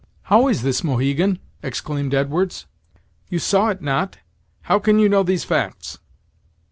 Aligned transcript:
"How 0.23 0.47
is 0.47 0.63
this, 0.63 0.83
Mohegan?" 0.83 1.37
exclaimed 1.61 2.15
Edwards; 2.15 2.65
"you 3.29 3.37
saw 3.37 3.67
it 3.69 3.83
not! 3.83 4.17
how 4.61 4.79
can 4.79 4.97
you 4.97 5.07
know 5.07 5.21
these 5.21 5.43
facts?" 5.43 5.99